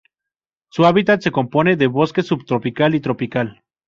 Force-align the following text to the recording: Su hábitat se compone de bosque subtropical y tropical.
Su 0.69 0.87
hábitat 0.87 1.21
se 1.21 1.29
compone 1.31 1.75
de 1.75 1.85
bosque 1.85 2.23
subtropical 2.23 2.95
y 2.95 3.01
tropical. 3.01 3.61